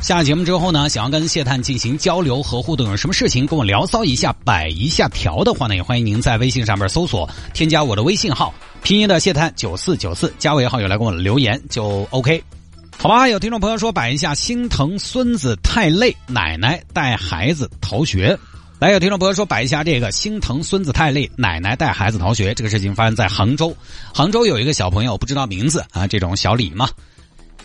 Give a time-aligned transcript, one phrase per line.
[0.00, 12.42] 下节目之后呢，想要跟谢探进行交流和互动，有什么事情跟我聊骚一下、摆一下条的话呢，也欢迎您在微信上面搜索添加我的微信号，拼音的谢探九四九四，加为好友来跟我留言就 OK，
[12.96, 13.28] 好吧？
[13.28, 18.38] 有听众朋友说摆一下心疼孙子太累，奶奶带孩子逃学。
[18.78, 22.54] 来，有听众朋友说摆一下这个心疼孙子太累，奶奶带孩子逃学。
[22.54, 23.76] 这个事情发生在杭州，
[24.14, 26.88] 杭州有一个小朋友不知道名字啊，这种小李嘛。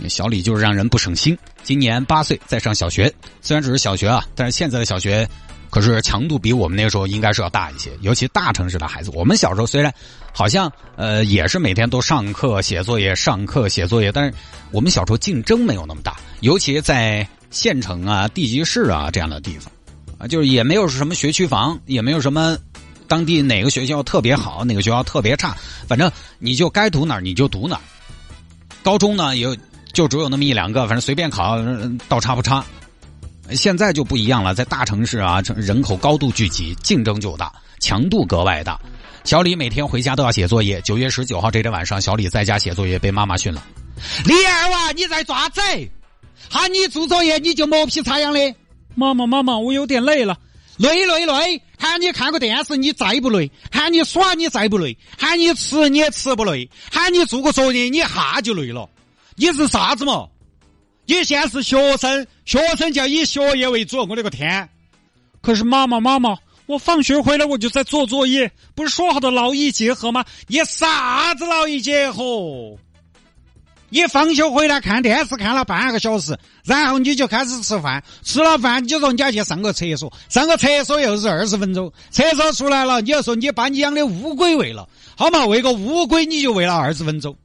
[0.07, 1.37] 小李就是让人不省心。
[1.63, 3.13] 今年八岁，在上小学。
[3.41, 5.27] 虽然只是小学啊，但是现在的小学
[5.69, 7.91] 可是强度比我们那个时候应该是要大一些。
[8.01, 9.93] 尤其大城市的孩子，我们小时候虽然
[10.33, 14.33] 好像呃也是每天都上课写作业、上课写作业，但是
[14.71, 16.17] 我们小时候竞争没有那么大。
[16.41, 19.71] 尤其在县城啊、地级市啊这样的地方
[20.17, 22.57] 啊，就是也没有什么学区房，也没有什么
[23.07, 25.55] 当地哪个学校特别好，哪个学校特别差，
[25.87, 27.81] 反正你就该读哪儿你就读哪儿。
[28.83, 29.55] 高中呢也有。
[29.93, 31.57] 就只有那么一两个，反正随便考，
[32.09, 32.65] 倒差不差。
[33.51, 38.79] 现在就不一样了，在大城市啊，人口高度聚集，竞争就大，强度格外大。
[39.23, 40.81] 小李每天回家都要写作业。
[40.81, 43.63] 九月十九号这天晚上，小李在家写作业，被妈妈训了
[44.25, 45.61] ：“李二娃，你在爪子？
[46.49, 48.55] 喊你做作业你就磨皮擦痒的。”
[48.95, 50.37] 妈妈，妈妈，我有点累了，
[50.77, 51.61] 累累累。
[51.77, 58.89] 喊你看个电视，你再不累；喊你耍，你再不累；喊你吃，你也吃不累；喊你做个作业，你哈就累了。
[59.35, 60.27] 你是啥子嘛？
[61.05, 63.97] 你现在是学生，学生就要以学业为主。
[63.97, 64.69] 我的个天！
[65.41, 70.23] 可是妈妈，妈妈，我放学回来我就在做作业，不是说好的劳逸结合吗？
[70.47, 72.77] 你啥子劳逸结合？
[73.89, 85.45] 你放学回来看电视看了半个小时，然后你就开始吃饭，吃了饭你说你要去上个厕所，上个厕所又是二十分钟，厕所出来了，你又说你把你养的乌龟喂了，好嘛？
[85.45, 87.35] 喂个乌龟你就喂了二十分钟。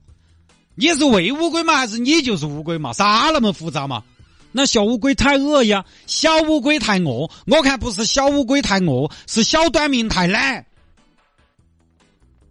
[0.80, 1.74] 你是喂乌龟吗？
[1.74, 2.92] 还是你就是乌龟嘛？
[2.92, 4.04] 啥那么复杂嘛？
[4.52, 7.28] 那小乌龟太饿呀，小乌龟太饿。
[7.46, 10.64] 我看不是小乌龟太饿，是小短命太懒。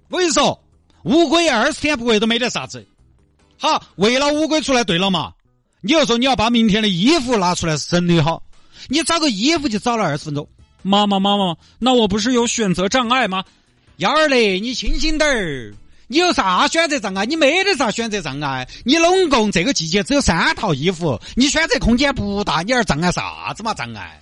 [0.09, 0.61] 我跟你说，
[1.03, 2.85] 乌龟二十天不喂都没得啥子。
[3.57, 5.31] 好，喂了乌龟出来，对了嘛？
[5.79, 8.43] 你又说你要把明天的衣服拿出来整理好，
[8.89, 10.45] 你找个衣服就找了二十分钟。
[10.81, 13.45] 妈妈，妈妈，那我不是有选择障碍吗？
[13.95, 15.73] 幺儿嘞，你清醒点儿。
[16.07, 17.25] 你有啥选择障碍？
[17.25, 18.67] 你没得啥选择障碍。
[18.85, 23.73] 你拢共这个季节只有三套衣服，你选择空间不大，你而障碍啥子嘛？
[23.73, 24.21] 障碍？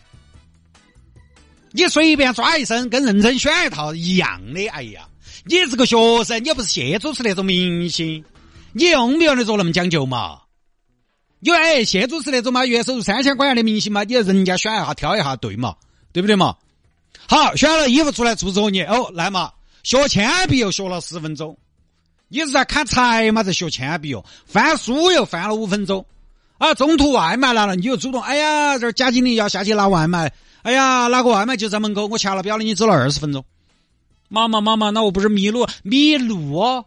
[1.71, 4.67] 你随便抓一身，跟认真选一套一样的。
[4.69, 5.07] 哎呀，
[5.43, 8.23] 你是个学生，你又不是谢主持那种明星，
[8.71, 10.39] 你用不用得着那么讲究嘛？
[11.39, 15.75] 你哎，谢主持那种嘛，月收入三千块钱的明星嘛，你人家选一下挑一下对嘛？
[16.11, 16.55] 对不对嘛？
[17.27, 19.51] 好，选了衣服出来做作业哦，来嘛，
[19.83, 21.55] 学铅笔又学了十分钟。
[22.27, 23.43] 你是在砍柴嘛？
[23.43, 26.05] 在学铅笔哦，翻书又翻了五分钟，
[26.57, 30.31] 啊，中途外卖来了，你就主动，哎呀，这贾经理要下去拿外卖，
[30.63, 33.45] 哎呀，拿个外卖就在门口，我掐了表了，你走了二十分钟。
[34.27, 35.67] 妈妈，妈妈，那我不是迷路？
[35.83, 36.83] 迷路？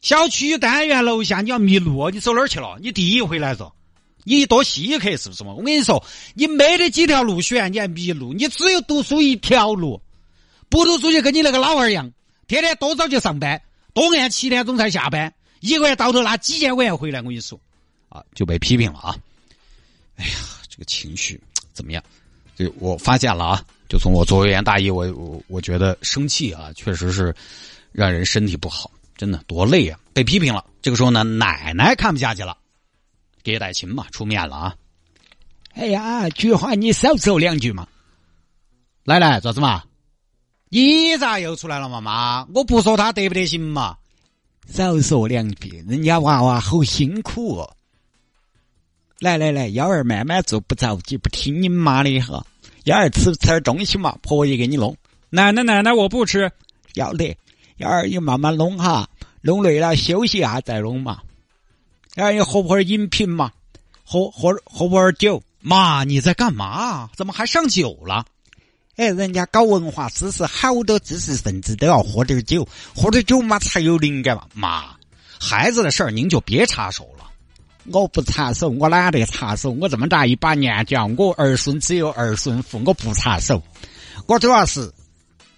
[0.00, 2.08] 小区单元楼下你要迷路？
[2.10, 2.78] 你走哪儿去了？
[2.80, 3.70] 你第一回来着？
[4.22, 5.54] 你多稀客是不是嘛？
[5.54, 6.02] 我跟你说，
[6.34, 8.32] 你没得几条路选，你还迷路？
[8.32, 10.00] 你只有读书一条路，
[10.68, 12.12] 不读书就跟你那个老二一样，
[12.46, 13.60] 天天多早就上班。
[13.94, 17.58] 多按七点钟才下班，一个月到头拿几千块钱回来，我跟你说，
[18.08, 19.16] 啊，就被批评了啊！
[20.16, 20.32] 哎呀，
[20.68, 21.40] 这个情绪
[21.72, 22.02] 怎么样？
[22.56, 27.34] 就我发现了啊，就从我做微言大义，我我我觉得生气啊，确实是
[27.92, 29.98] 让人身体不好，真的多累啊！
[30.12, 32.56] 被批评了，这个时候呢，奶奶看不下去了，
[33.42, 34.76] 给代亲嘛出面了啊！
[35.72, 37.88] 哎呀，菊花，你少说两句嘛！
[39.04, 39.84] 奶奶，咋子嘛？
[40.72, 42.00] 你咋又出来了嘛？
[42.00, 43.96] 妈，我不说他得不得行嘛？
[44.68, 47.74] 少说两句，人家娃娃好辛苦哦。
[49.18, 52.46] 来来来，幺儿慢慢做，不着急，不听你妈的哈。
[52.84, 54.96] 幺儿吃吃点东西嘛，婆姨给你弄。
[55.28, 56.48] 奶奶奶奶，我不吃，
[56.94, 57.36] 要得。
[57.78, 61.20] 幺儿你慢慢弄哈，弄累了休息一下再弄嘛。
[62.14, 63.50] 幺儿你喝不儿饮品嘛，
[64.04, 65.42] 喝喝喝不儿酒。
[65.58, 67.10] 妈，你在干嘛？
[67.16, 68.24] 怎么还上酒了？
[68.96, 74.46] 哎，人家搞文化知识，好多知识分子都要喝点酒，喝点酒嘛才有灵感嘛。
[74.54, 74.84] 妈，
[75.40, 77.24] 孩子的事儿您就别插手了。
[77.86, 79.70] 我不插手，我懒得插手。
[79.70, 83.62] 我这么大一把年纪，我儿孙只有儿孙福，我不插手。
[84.26, 84.92] 我主要是，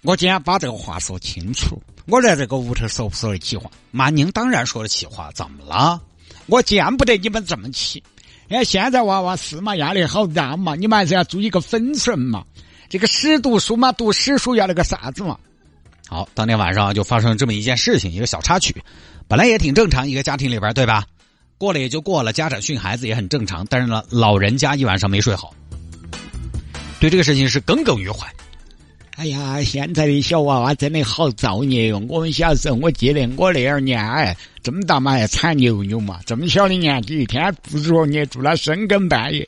[0.03, 1.81] 我今天把这个话说清楚。
[2.05, 3.69] 我在这个屋头说不说得起话？
[3.91, 6.01] 妈，您当然说得起话，怎么了？
[6.45, 8.01] 我见不得你们这么气。
[8.47, 12.45] 哎，现在娃娃是嘛，压力好大嘛，你们还是要注意个分寸嘛。
[12.89, 15.37] 这个史读书嘛，读史书要那个啥子嘛。
[16.07, 18.75] 好，当天晚上就发生了这么一件事情，一个小插曲，
[19.27, 21.05] 本来也挺正常，一个家庭里边，对吧？
[21.57, 23.65] 过了也就过了，家长训孩子也很正常。
[23.69, 25.53] 但是呢，老人家一晚上没睡好，
[26.99, 28.27] 对这个事情是耿耿于怀。
[29.15, 32.03] 哎呀，现在的小娃娃真的好造孽哟！
[32.09, 39.47] 我们小时候，我记得我那二年哎，这么大嘛还铲牛牛嘛，这么小的年纪，一天不作业做了深更半夜。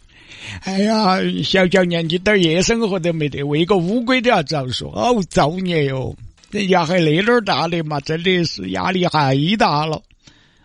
[0.61, 6.15] 哎呀，小小年纪点夜生活都没得，喂个乌龟都要遭说，好造孽哟！
[6.51, 10.01] 人家还那点大的嘛，真的是压力太大了。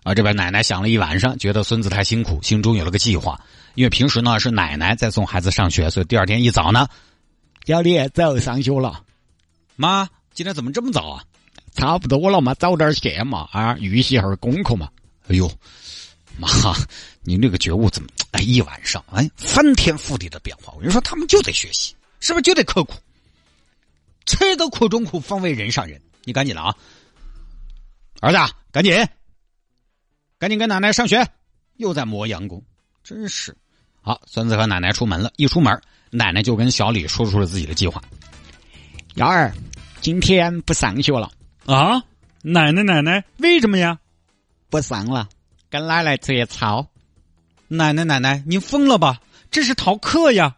[0.02, 3.40] 啊，这边奶奶想了一晚上，觉得孙子太辛苦，心中有了个计划。
[3.74, 6.86] 因为平时呢是奶奶在送孩子上学，所以第二天一早呢。
[7.66, 9.02] 小李走上学了，
[9.76, 11.22] 妈，今天怎么这么早啊？
[11.74, 14.88] 差不多了嘛，早点歇嘛，啊，预习下功课嘛。
[15.28, 15.50] 哎呦，
[16.38, 16.48] 妈，
[17.22, 18.08] 你那个觉悟怎么？
[18.32, 20.72] 哎，一晚上，哎，翻天覆地的变化。
[20.74, 22.94] 我跟你说，他们就得学习，是不是就得刻苦？
[24.26, 26.00] 吃得苦中苦，方为人上人。
[26.24, 26.74] 你赶紧的啊，
[28.20, 28.38] 儿子，
[28.70, 28.94] 赶紧，
[30.38, 31.26] 赶紧跟奶奶上学。
[31.76, 32.62] 又在磨洋工，
[33.02, 33.56] 真是。
[34.02, 35.80] 好，孙子和奶奶出门了，一出门。
[36.10, 38.02] 奶奶就跟小李说出了自己的计划
[39.14, 39.54] ：“幺儿，
[40.00, 41.30] 今天不上学了
[41.66, 42.02] 啊？
[42.42, 43.98] 奶奶奶奶，为什么呀？
[44.68, 45.28] 不上了，
[45.68, 46.89] 跟奶奶节操。
[47.72, 49.20] 奶奶奶奶，您疯了吧？
[49.48, 50.56] 这是逃课呀！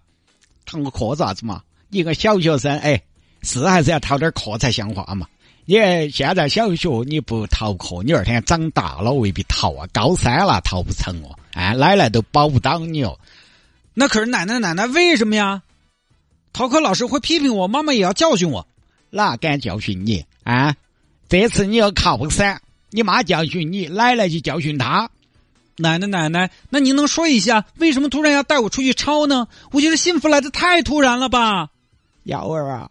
[0.65, 1.63] 逃课咋子嘛？
[1.91, 3.03] 一个小学生，哎，
[3.43, 5.27] 是还是要逃点课才像话嘛？
[5.67, 5.75] 你
[6.11, 9.87] 现在小学你不逃课，你二天长大了未必逃啊。
[9.93, 13.19] 高三了逃不成哦，哎，奶奶都保不到你哦。”
[13.93, 15.61] 那可是奶奶奶奶，为什么呀？
[16.55, 18.67] 逃课老师会批评我，妈妈也要教训我，
[19.11, 20.75] 哪敢教训你啊？
[21.29, 25.11] 这次你要考三，你妈教训你，奶奶就教训他。
[25.83, 29.47] 奶奶奶奶，那您能说一下，为什么突然要带我出去抄呢？
[29.73, 31.69] 我觉得幸福来的太突然了吧？
[32.23, 32.89] 幺儿啊，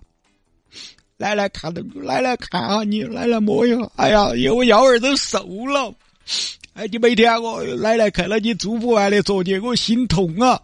[1.17, 5.93] 奶奶看到奶奶看下你，奶奶摸一下，哎呀，我幺儿都瘦了。
[6.73, 10.59] 哎，你每天我奶奶看到你做不完的作业，我心痛啊。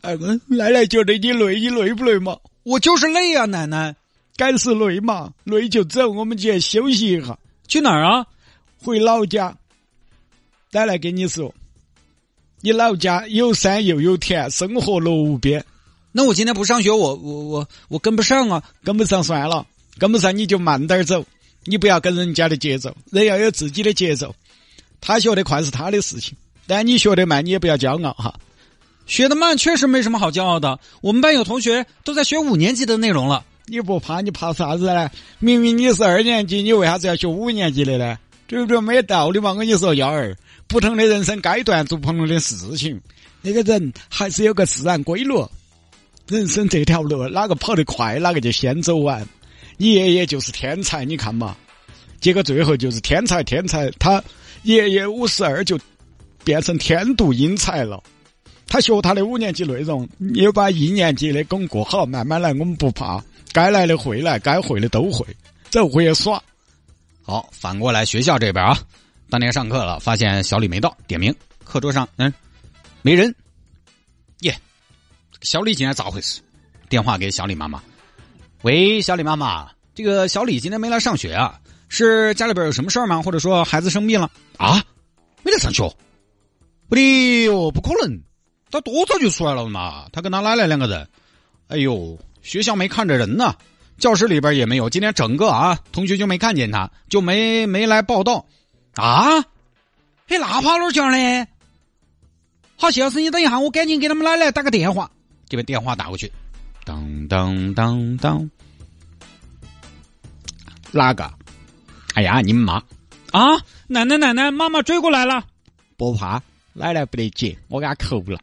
[0.00, 2.36] 哎，奶奶觉得你累，你累不累嘛？
[2.62, 3.94] 我就是累啊，奶奶，
[4.36, 7.38] 该是累嘛，累就走，我们去休息一下。
[7.68, 8.26] 去哪儿啊？
[8.82, 9.56] 回老家。
[10.72, 11.54] 奶奶跟你说，
[12.64, 15.64] 你老家有山又有田，生活乐无边。
[16.12, 19.66] 那我今天不上学，我我我我跟不上啊，跟不上算了，
[19.98, 21.24] 跟不上你就慢点走，
[21.64, 24.32] 你不要跟人家的节奏，人要有自己的节奏。
[25.00, 26.36] 他学得快是他的事情，
[26.68, 28.32] 但你学得慢，你也不要骄傲哈。
[29.06, 30.78] 学得慢确实没什么好骄傲的。
[31.00, 33.44] 我们班有同学都在学五年级的内容了。
[33.66, 34.20] 你不怕？
[34.20, 35.10] 你怕啥子呢？
[35.40, 38.16] 明明你是二年级，你为啥子要学五年级的呢？
[38.52, 38.78] 对不对？
[38.82, 39.52] 没道理嘛！
[39.52, 43.00] 我跟你说，幺儿，不同的人生阶段做不同的事情。
[43.40, 45.42] 那个人还是有个自然规律。
[46.28, 49.26] 人生这条路，哪个跑得快，哪个就先走完。
[49.78, 51.56] 你爷爷就是天才，你看嘛，
[52.20, 54.22] 结果最后就是天才天才，他
[54.64, 55.80] 爷爷五十二就
[56.44, 58.02] 变成天妒英才了。
[58.66, 63.24] 他学他的五年级内容，你把一年级的巩固好，慢慢来，我们不怕。
[63.50, 65.24] 该来的会来，该会的都会，
[65.70, 66.42] 走会也耍。
[67.24, 68.76] 好，反过来学校这边啊，
[69.30, 72.32] 当天上课了，发现小李没到，点名，课桌上嗯
[73.00, 73.34] 没人。
[74.40, 74.58] 耶，
[75.42, 76.40] 小李今天咋回事？
[76.88, 77.80] 电话给小李妈妈，
[78.62, 81.58] 喂，小李妈妈，这个小李今天没来上学啊？
[81.88, 83.22] 是家里边有什么事儿吗？
[83.22, 84.82] 或者说孩子生病了啊？
[85.42, 85.88] 没来上学？
[86.88, 88.20] 不的哟，不可能。
[88.70, 90.08] 他多早就出来了嘛？
[90.12, 91.08] 他跟他奶奶两个人。
[91.68, 93.54] 哎呦，学校没看着人呢，
[93.98, 94.90] 教室里边也没有。
[94.90, 98.46] 今天整个啊，同学就没看见他，就没没来报道。
[98.94, 99.40] 啊？
[100.28, 101.46] 嘿，那跑哪儿去了呢？
[102.76, 105.10] 好，谢老师，你等一下，我赶紧给他们奶奶打个电话。
[105.48, 106.32] 这边电话打过去，
[106.84, 108.50] 当当当当，
[110.90, 111.32] 哪个？
[112.14, 112.82] 哎呀，你们妈
[113.30, 113.56] 啊！
[113.86, 115.44] 奶奶奶奶，妈妈追过来了，
[115.96, 118.38] 不怕，奶奶不得接，我给她扣了。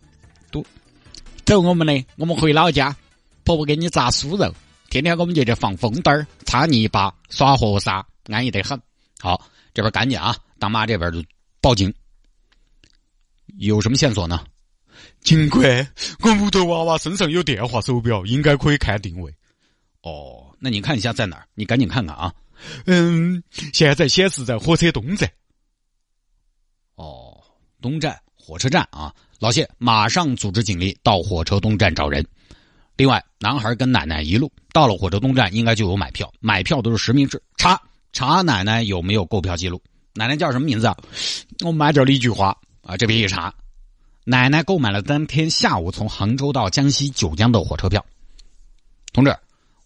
[1.46, 2.96] 走我们的，我们回老家，
[3.44, 4.53] 婆婆给你炸酥肉，
[4.89, 8.79] 天天我们就这放风灯儿、擦泥巴、耍河沙，安逸得很。
[9.19, 9.39] 好，
[9.74, 11.24] 这边赶紧啊，大妈这边就
[11.62, 11.93] 报警。
[13.58, 14.46] 有什么线索呢？
[15.22, 15.88] 警官，
[16.22, 19.34] 我屋头娃娃身上有电话手表，应该可以看定位。
[20.01, 21.48] 哦，那你看一下在哪儿？
[21.53, 22.34] 你赶紧看看啊。
[22.86, 23.43] 嗯，
[23.74, 25.29] 现在显示在火车东站。
[26.96, 27.38] 哦，
[27.81, 28.19] 东站。
[28.36, 32.25] 火车站啊，老谢马上组织警力到火车东站找人。
[33.00, 39.82] 另外，男孩跟奶奶一路到了火车东站，应该就有买票，买票都是实名制，查查奶奶有没有购票记录。
[40.15, 40.98] 奶奶叫什么名字啊？
[41.63, 42.98] 我买叫李菊花啊。
[42.98, 43.53] 这边一查，
[44.25, 48.06] 奶奶购买了当天下午从杭州到江西九江的火车票。
[49.13, 49.34] 同志，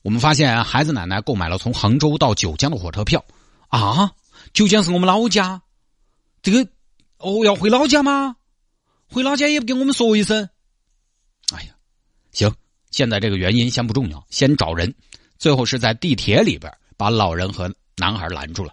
[0.02, 3.24] 我们发现孩子奶奶购买了从杭州到九江的火车票
[3.68, 4.12] 啊！
[4.54, 5.62] 九江是我们老家，
[6.42, 6.68] 这个
[7.20, 8.38] 哦要回老家吗？
[9.08, 10.50] 回老家也不跟我们说一声。
[11.54, 11.76] 哎呀，
[12.32, 12.52] 行，
[12.94, 14.94] 现在这个原因先不重要，先找人。
[15.40, 18.72] 最后是在地铁里边把老人和男孩拦住了。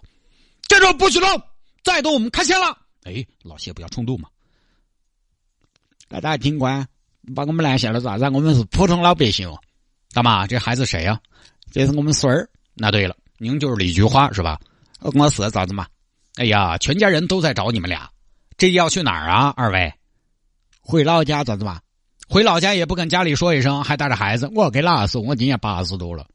[0.67, 1.27] 站住不许动，
[1.83, 2.77] 再动我们开枪了。
[3.03, 4.29] 哎，老谢不要冲动嘛。
[6.07, 6.87] 大家听官，
[7.35, 8.25] 把我们拦下了咋子？
[8.25, 9.59] 我们是普通老百姓哦。
[10.13, 11.19] 大妈，这孩子谁呀？
[11.71, 12.47] 这是我们孙儿。
[12.75, 14.61] 那对了，您就是李菊花是吧？
[14.99, 15.87] 我是咋子嘛？
[16.35, 18.07] 哎呀，全家人都在找你们俩，
[18.55, 19.51] 这要去哪儿啊？
[19.57, 19.91] 二位，
[20.79, 21.81] 回老家咋子嘛？
[22.31, 24.49] 回老家也不跟家里说一声，还带着孩子。
[24.55, 25.21] 我给哪说？
[25.21, 26.25] 我今年八十多了，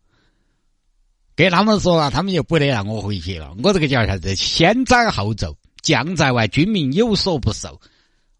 [1.35, 3.57] 给他们说了，他们就不得让我回去了。
[3.63, 4.37] 我这个叫啥子？
[4.37, 7.81] 先斩后奏，将在外，军民有所不受。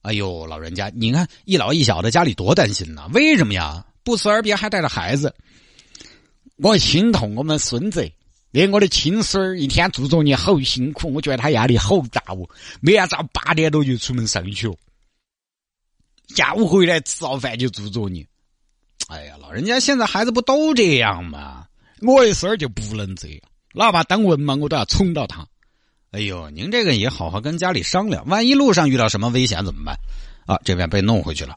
[0.03, 3.09] 哎呦，老人家，你看一老一小的，家里多担心呐？
[3.15, 3.83] 为什么呀？
[4.05, 5.35] 不辞而别，还带着孩子，
[6.59, 8.07] 我心痛我们孙子。
[8.51, 12.47] 连我的亲孙儿一天做作业好辛苦，我觉得他压力好大哦。
[12.83, 14.69] 每天早八点多就出门上学，
[16.29, 18.27] 下午回来吃好饭就做作业。
[19.09, 21.67] 哎呀，老人家现在孩子不都这样吗？
[22.03, 23.41] 我的孙儿就不能这样，
[23.75, 25.47] 哪怕当文盲我都要宠到他。
[26.11, 29.97] 哎呦，您这个也好好跟家里商量，万一路上遇到什么危险怎么办？
[30.47, 31.57] 啊，这边被弄回去了。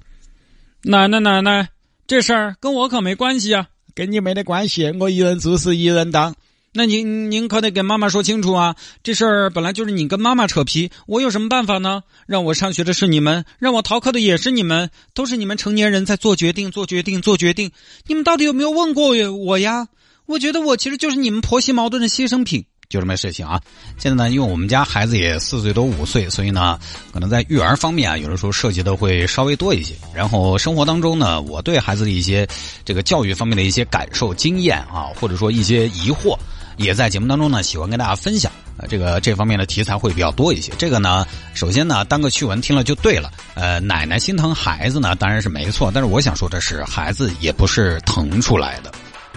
[0.84, 1.70] 奶奶，奶奶。
[2.08, 6.36] 这事儿跟我可没关系啊，跟你没得关系，我一人做事一人当。
[6.72, 12.04] 那您您可得跟妈妈说清楚啊，这事儿本来就是你跟妈妈扯皮，我有什么办法呢？
[12.28, 17.72] 让我上学的是你们，让我逃课的也是你们，都是你们成年人在做决定、做决定、做决定。
[18.06, 19.88] 你们到底有没有问过我呀？
[20.28, 22.66] 我觉得我其实就是你们婆媳矛盾的牺牲品。
[22.88, 23.62] 就这么事情啊！
[24.00, 26.80] 现在呢，因为我们家孩子也四岁多五岁，所以呢，
[27.14, 29.94] 可能在育儿方面啊，有的时候涉及的会稍微多一些。
[30.12, 32.48] 然后生活当中呢，我对孩子的一些
[32.84, 36.36] 这个教育方面的一些感受、经验啊，或者说一些疑惑，
[36.80, 38.52] 也在节目当中呢，喜欢跟大家分享。
[38.78, 40.72] 呃，这个这方面的题材会比较多一些。
[40.78, 43.30] 这个呢，首先呢，当个趣闻听了就对了。
[43.54, 45.92] 呃，奶奶心疼孩子呢，当然是没错。
[45.94, 48.92] 但是我想说的是，孩子也不是疼出来的，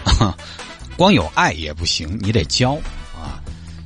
[0.96, 2.74] 光有爱也不行，你得教
[3.14, 3.42] 啊。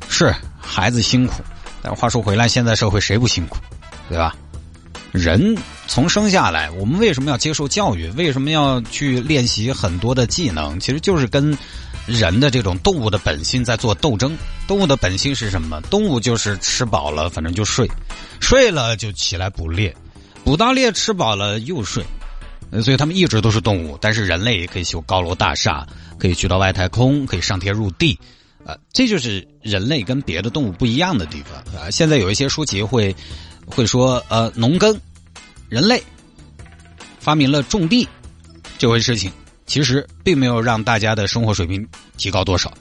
[0.09, 1.43] 是孩子辛苦，
[1.81, 3.57] 但话说回来，现在社会谁不辛苦，
[4.11, 4.37] 对吧？
[5.13, 8.09] 人从生下来，我们为什么要接受教育？
[8.11, 10.79] 为什么要去练习很多的技能？
[10.81, 11.57] 其实就是跟
[12.07, 14.37] 人的这种动物的本性在做斗争。
[14.67, 15.81] 动物的本性是什么？
[15.83, 17.89] 动物就是吃饱了，反正就睡，
[18.41, 19.95] 睡了就起来捕猎，
[20.45, 22.05] 捕到猎吃饱了又睡。
[22.83, 23.97] 所以他们一直都是动物。
[24.01, 25.87] 但是人类也可以修高楼大厦，
[26.19, 28.19] 可以去到外太空，可以上天入地。
[28.65, 31.89] 啊，这就是人类跟别的动物不一样的地方啊！
[31.89, 33.15] 现在有一些书籍会
[33.65, 34.99] 会说，呃，农耕，
[35.69, 36.03] 人类
[37.19, 38.09] 发明了种地
[38.79, 39.33] 这回事情，
[39.67, 42.73] 其实并没有让大家的生活水平提高多少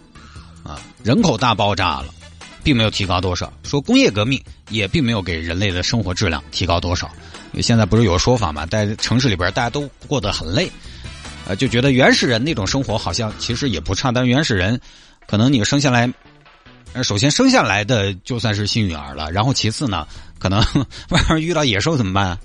[0.63, 0.79] 啊！
[1.03, 2.13] 人口大爆炸了，
[2.63, 3.51] 并没有提高多少。
[3.63, 7.09] 说工业革命也并没有给人类的生活质量提高多少。
[7.61, 10.69] 现在不是有个说法嘛，在城市里边大家都过得很累，
[11.47, 14.79] 呃，就觉得原始人那种生活好像其实也不差，但原始人。
[15.27, 16.11] 可能你生下来，
[17.01, 20.05] 首先生下来的就算是幸运儿了，然后其次呢，
[20.37, 20.59] 可能
[21.09, 22.37] 外面遇到野兽怎么办？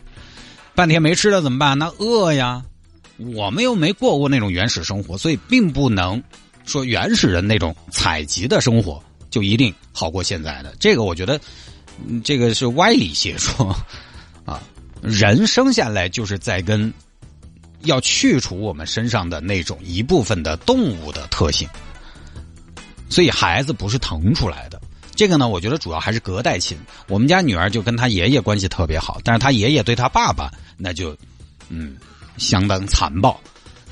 [0.81, 1.79] 半天没吃的怎么办？
[1.79, 2.63] 那饿呀！
[3.19, 6.23] 我们又没过过那种原始生活，所以并不能
[6.65, 10.75] 说原始人那种采集的生活就一定好过现在的。
[10.81, 11.39] 这个我觉得，
[12.25, 13.77] 这个是歪理邪说
[14.47, 14.63] 啊！
[15.03, 16.91] 人生下来就是在跟
[17.83, 21.69] 要去除我们身上的那种一部分的动物的特性。
[23.11, 24.80] 所以孩子不是腾出来的，
[25.21, 26.79] 这个呢，我觉得主要还是隔代亲。
[27.07, 31.15] 我们家女儿就跟她爷爷关系特别好，但是她爷爷对她爸爸那就，
[31.69, 31.95] 嗯，
[32.39, 33.39] 相当残暴。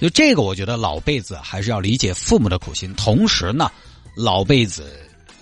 [0.00, 2.94] 就这个，我觉得老辈子还是要理解父母的苦心。
[2.94, 3.70] 同时呢，
[4.14, 4.90] 老辈子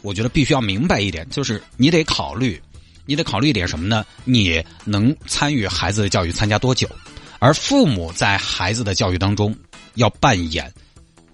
[0.02, 2.60] 我觉得必须要明白一点，就是你得考虑，
[3.04, 4.04] 你得考虑一点什么呢？
[4.24, 6.88] 你能参与孩子的教育参加多久？
[7.38, 9.56] 而父母在孩子的教育当中
[9.94, 10.68] 要扮演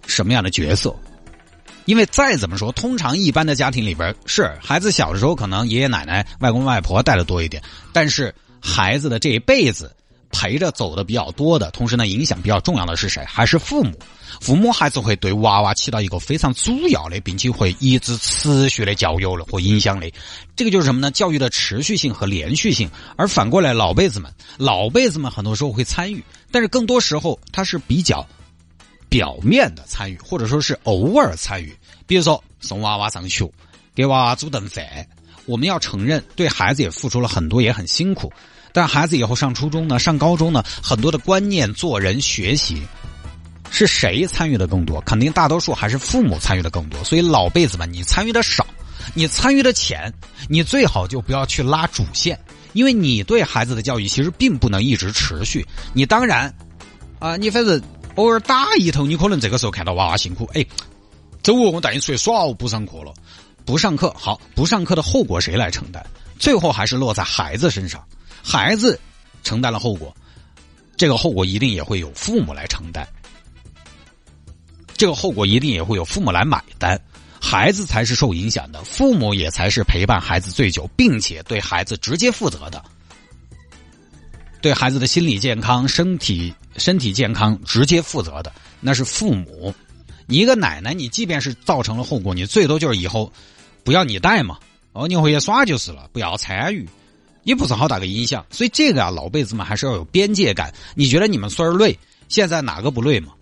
[0.07, 0.95] 什么样的角色？
[1.85, 7.63] 因为再怎么说，通常一般的家庭里边是孩子小的时候，可能爷爷奶奶、外公外婆带的多一点。
[7.93, 9.95] 但是孩子的这一辈子，
[10.31, 13.25] 陪着走的比较多的，同时呢影响比较重要的是谁？
[13.27, 13.99] 还是父母？
[14.41, 20.11] 父母还是会对娃娃起到一个非常主要的，并且会一直持续的教育了或影响的。
[20.57, 21.11] 这个就是什么呢？
[21.11, 22.91] 教育的持续性和连续性。
[23.17, 28.27] 而反过来，老辈子们，老辈子们很多时候会参与，但是更多时候他是比较
[29.13, 31.77] 表面的参与，或者说是偶尔参与。
[32.07, 33.47] 比如说送娃娃上学，
[33.95, 35.07] 给娃娃煮顿饭，
[35.45, 38.33] 我们要承认，对孩子也付出了很多，也很辛苦。
[38.73, 42.83] 但孩子以后上初中呢，上高中呢，很多的观念、做人、学习，
[43.71, 44.99] 是谁参与的更多？
[45.03, 47.05] 肯定大多数还是父母参与的更多。
[47.05, 48.67] 所以老辈子们，你参与的少，
[49.13, 50.11] 你参与的浅，
[50.49, 52.39] 你最好就不要去拉主线，
[52.73, 55.67] 因为你对孩子的教育其实并不能一直持续。
[55.93, 56.55] 你当然，
[57.19, 57.79] 啊，你反正
[58.17, 60.65] 偶尔打一头，你可能这个时候看到娃娃辛苦，哎，
[61.43, 63.13] 周五我带你出去耍，我不上课了，
[63.65, 66.05] 不上课好，不上课的后果谁来承担？
[66.39, 68.05] 最后还是落在孩子身上。
[68.43, 68.99] 孩子
[69.43, 70.15] 承担了后果，
[70.97, 73.07] 这个后果一定也会有父母来承担，
[74.97, 77.01] 这个后果一定也会有父母来买单。
[77.41, 82.83] 孩子才是受影响的，父母也才是陪伴孩子最久，并且对孩子直接负责的，
[84.61, 89.75] 对孩子的心理健康、身体身体健康直接负责的，那是父母。
[90.27, 93.33] 你一个奶奶，你即便是造成了后果，你最多就是以后
[93.85, 94.59] 不要你带嘛，
[94.93, 96.89] 哦，你回去耍就是了，不要参与。
[97.45, 100.73] 也不是好大个影响，所以这个啊，老辈子们还是要有边界感。
[100.95, 101.99] 你觉得你们孙儿累，
[102.29, 103.33] 现在哪个不累嘛？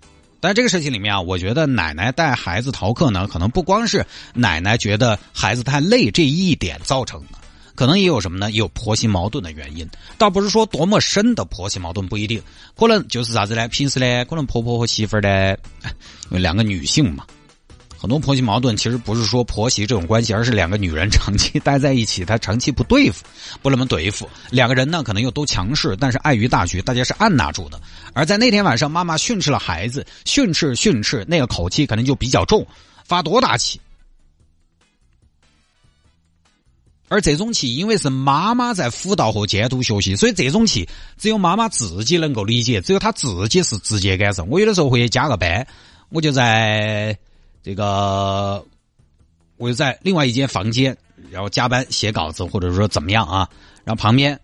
[0.40, 7.38] 但这个事情里面啊，我觉得奶奶带孩子逃课呢，可能不光是奶奶觉得孩子太累这一点造成的，
[7.80, 8.50] 可能也有什么呢？
[8.50, 9.88] 也有婆媳矛盾的原因。
[10.18, 12.42] 倒不是说多么深的婆媳矛盾不一定，
[12.78, 13.66] 可能就是啥子呢？
[13.68, 15.56] 平时呢，可能婆婆和媳妇儿呢，
[16.28, 17.24] 因为两个女性嘛。
[17.96, 23.24] 很多婆媳矛盾其实不是说婆媳这种关系，而是两个女人长期待在一起，她长期不对付，
[23.62, 24.28] 不那么对付。
[24.50, 27.80] 两个人呢，可能又都强势，但是碍于大局，大家是按捺住的。
[28.12, 32.66] 而在那天晚上，妈妈训斥了孩子，训斥训斥，那个口气可能就比较重，
[33.06, 33.80] 发多大气？
[37.10, 40.88] 而这种气，因为是妈妈在辅导和监督学习，所以这种气
[41.18, 44.44] 只有妈妈自己能够理解，只有她自己是直接感受。
[44.44, 45.66] 我有的时候会加个班，
[46.08, 47.14] 我就在。
[47.62, 48.64] 这个，
[49.58, 50.96] 我就在另外一间房间，
[51.30, 53.46] 然后加班写稿子，或者说怎么样啊？
[53.84, 54.40] 然后旁边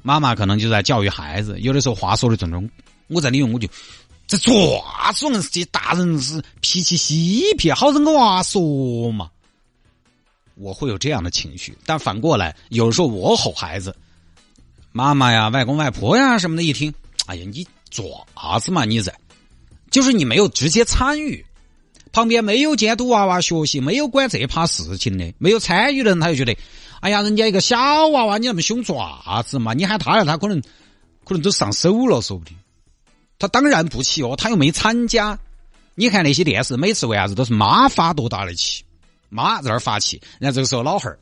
[0.00, 2.66] 妈妈可能就在教育孩子，有的时候话说的重重，
[3.08, 3.68] 我在里面我就
[4.26, 5.26] 在做啥子？
[5.52, 9.28] 这大人是脾气嬉皮，好生跟娃说嘛。
[10.54, 13.94] 我会有这样的情绪，但反过来，有时候我吼孩子，
[14.92, 16.92] 妈妈呀、外公外婆呀什么的，一听，
[17.26, 18.84] 哎呀，你做啥子嘛？
[18.84, 19.14] 你在，
[19.90, 21.44] 就是你没有直接参与。
[22.12, 26.56] 旁边没有监督娃娃学习，没有管这趴事情的，没有参与的人，他就觉得，
[27.00, 29.74] 哎呀，人家一个小娃娃，你那么凶做啥子嘛？
[29.74, 30.62] 你喊他来，他可能
[31.24, 32.56] 可能都上手了，说不定。
[33.36, 35.36] 他当然不起哦，他又没参加。
[35.96, 38.84] 你看那些电视，每次为啥子都是妈发多大的气？
[39.28, 41.18] 妈在那儿发气，然后这个时候老汉儿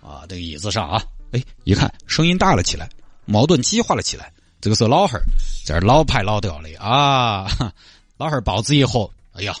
[0.00, 2.88] 啊，这个椅子上啊，哎，一看声音大了起来，
[3.24, 4.32] 矛盾激化了起来。
[4.60, 5.24] 这个时候老汉儿
[5.64, 7.46] 在这老牌老调的啊，
[8.18, 9.54] 老汉儿报纸一合，哎呀。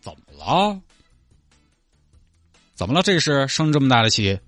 [0.00, 0.78] 怎么了，
[2.74, 3.02] 怎么了？
[3.02, 4.38] 这是生这么大的气，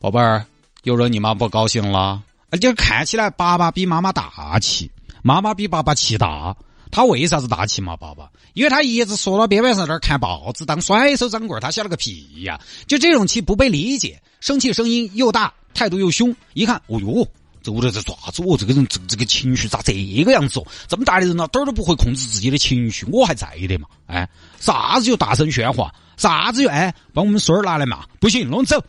[0.00, 0.44] 宝贝儿，
[0.82, 2.20] 又惹你妈不高兴了？
[2.50, 4.90] 而且看起来爸爸比妈妈大气，
[5.22, 6.56] 妈妈比爸爸气大。
[6.92, 7.96] 他为啥子大气嘛？
[7.96, 12.60] 爸爸，因为他一直缩到边边上那儿看报纸，当甩手掌柜他晓得个屁呀！
[12.86, 17.26] 就这种气不被理解，生气声音又大，态度又凶，一看，哦哟。
[17.62, 18.42] 这屋头在做啥子？
[18.42, 20.66] 哦，这个人这这个情绪咋这个样子哦？
[20.86, 23.88] 这么大的人了，点儿都不会控制自己的情绪，我还在的嘛？
[24.06, 24.28] 哎，
[24.60, 25.94] 啥子就大声喧哗？
[26.18, 28.04] 啥子就哎，把我们孙儿拿来骂？
[28.20, 28.84] 不行，弄走！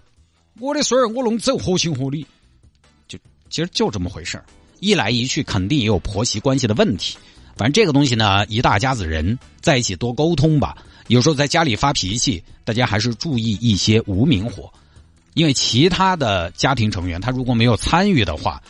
[0.59, 2.25] 我的孙儿我弄走，合情合理。
[3.07, 3.17] 就
[3.49, 4.45] 其实就这么回事儿，
[4.79, 7.15] 一来一去肯定也有婆媳关系的问题。
[7.55, 10.77] 反正这个东西呢，一大家子人在一起多沟通吧。
[11.07, 14.71] 有时候在家里发脾气，大家还是注意一些无名火。
[15.33, 18.61] 因为其他的家庭成员，他如果没有参与的话，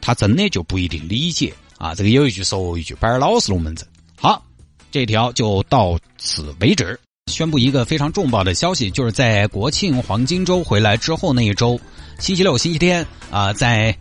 [0.00, 1.94] 他真的就不一定理解啊。
[1.94, 3.86] 这个有一句说一句，板儿老是龙门阵。
[4.16, 4.42] 好，
[4.90, 6.98] 这条就到此为止。
[7.30, 11.80] 宣布一个非常重磅的消息，就是在国庆黄金周回来之后那一周，
[12.18, 13.96] 星期六、星期天啊，在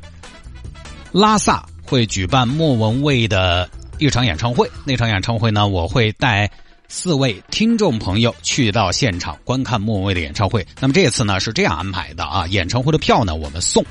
[1.11, 3.69] 拉萨会举办莫文蔚的
[4.01, 4.69] 一场演唱会。
[4.83, 6.49] 那场演唱会呢，我会带。
[6.93, 10.67] 四位听众朋友去到现场观看莫文蔚的演唱会。
[10.77, 13.81] 那么这次呢是这样安排的啊，演唱会的票呢我们送，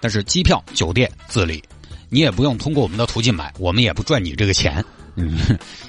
[0.00, 1.62] 但是机票、酒店自理，
[2.08, 4.84] 你也不用通过我们的途径买，我们也不赚你这个钱。
[5.14, 5.38] 嗯，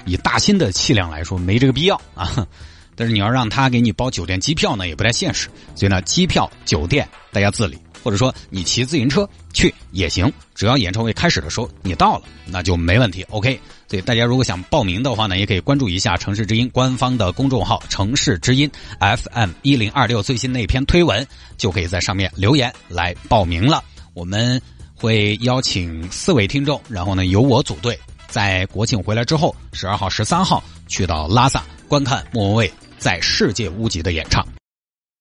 [0.06, 2.46] 以大新的气量来说，没这个必要啊。
[2.94, 5.48] 但是你要让他给你包酒店、机票呢，也不太现实。
[5.74, 7.76] 所以呢，机票、酒店大家自理。
[8.02, 13.22] 或者说你骑自行车去也行，只要演唱会开始的时候你到了，那就没问题。
[13.30, 23.82] OK，所以大家如果想报名的话呢，也可以关注一下城市之音官方的公众号“城市之音 FM 一零二六”最新那篇推文，就可以在上面留言来报名了。
[24.14, 24.60] 我们
[24.94, 34.46] 会邀请四位听众，然后呢由我组队，在国庆回来之后，十二号、十三号去到拉萨观看莫文蔚在世界屋脊的演唱。